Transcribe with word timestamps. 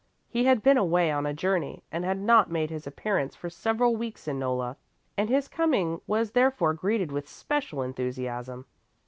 He 0.27 0.45
had 0.45 0.63
been 0.63 0.77
away 0.77 1.11
on 1.11 1.27
a 1.27 1.31
journey 1.35 1.83
and 1.91 2.03
had 2.03 2.17
not 2.17 2.49
made 2.49 2.71
his 2.71 2.87
appearance 2.87 3.35
for 3.35 3.51
several 3.51 3.95
weeks 3.95 4.27
in 4.27 4.39
Nolla, 4.39 4.77
and 5.15 5.29
his 5.29 5.47
coming 5.47 6.01
was 6.07 6.31
therefore 6.31 6.73
greeted 6.73 7.11
with 7.11 7.29
special 7.29 7.83
enthusiasm. 7.83 8.65